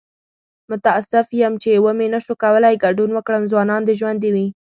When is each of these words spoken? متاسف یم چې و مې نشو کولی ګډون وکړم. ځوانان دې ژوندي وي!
متاسف 0.69 1.27
یم 1.39 1.53
چې 1.63 1.71
و 1.83 1.85
مې 1.97 2.07
نشو 2.13 2.33
کولی 2.43 2.75
ګډون 2.83 3.09
وکړم. 3.13 3.43
ځوانان 3.51 3.81
دې 3.87 3.93
ژوندي 3.99 4.29
وي! 4.35 4.47